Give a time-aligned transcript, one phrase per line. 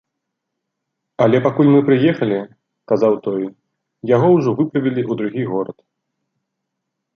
[1.25, 2.39] Але пакуль мы прыехалі,
[2.93, 3.43] казаў той,
[4.15, 5.77] яго ўжо выправілі ў другі горад.